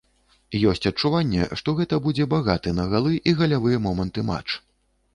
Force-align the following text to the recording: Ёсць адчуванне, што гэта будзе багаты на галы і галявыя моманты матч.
Ёсць 0.71 0.89
адчуванне, 0.91 1.43
што 1.61 1.69
гэта 1.81 2.01
будзе 2.07 2.29
багаты 2.33 2.75
на 2.81 2.89
галы 2.97 3.15
і 3.29 3.39
галявыя 3.43 3.87
моманты 3.89 4.29
матч. 4.35 4.61